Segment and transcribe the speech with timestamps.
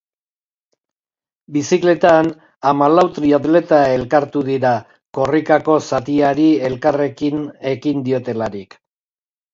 [1.57, 2.31] Bizikletan,
[2.69, 4.71] hamalau triatleta elkartu dira,
[5.19, 8.79] korrikako zatiari elkarrekin ekin diotelarik.